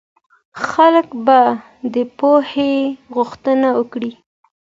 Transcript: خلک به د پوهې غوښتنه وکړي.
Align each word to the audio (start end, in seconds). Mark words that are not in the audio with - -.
خلک 0.69 1.07
به 1.25 1.39
د 1.93 1.95
پوهې 2.17 2.73
غوښتنه 3.15 3.67
وکړي. 3.79 4.11